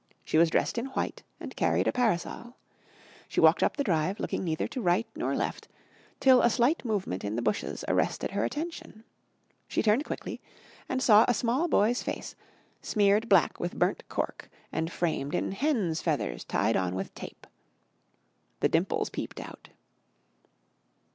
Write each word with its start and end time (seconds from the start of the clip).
She 0.25 0.39
was 0.39 0.49
dressed 0.49 0.79
in 0.79 0.87
white 0.87 1.21
and 1.39 1.55
carried 1.55 1.87
a 1.87 1.91
parasol. 1.91 2.55
She 3.27 3.39
walked 3.39 3.61
up 3.61 3.77
the 3.77 3.83
drive, 3.83 4.19
looking 4.19 4.43
neither 4.43 4.67
to 4.67 4.81
right 4.81 5.05
nor 5.15 5.35
left, 5.35 5.67
till 6.19 6.41
a 6.41 6.49
slight 6.49 6.83
movement 6.83 7.23
in 7.23 7.35
the 7.35 7.41
bushes 7.43 7.85
arrested 7.87 8.31
her 8.31 8.43
attention. 8.43 9.03
She 9.67 9.83
turned 9.83 10.03
quickly 10.03 10.41
and 10.89 11.03
saw 11.03 11.23
a 11.27 11.35
small 11.35 11.67
boy's 11.67 12.01
face, 12.01 12.35
smeared 12.81 13.29
black 13.29 13.59
with 13.59 13.77
burnt 13.77 14.01
cork 14.09 14.49
and 14.71 14.91
framed 14.91 15.35
in 15.35 15.51
hens' 15.51 16.01
feathers 16.01 16.45
tied 16.45 16.75
on 16.75 16.95
with 16.95 17.13
tape. 17.13 17.45
The 18.61 18.69
dimples 18.69 19.11
peeped 19.11 19.39
out. 19.39 19.69